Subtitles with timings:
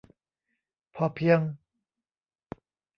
[0.95, 1.39] พอเพียง?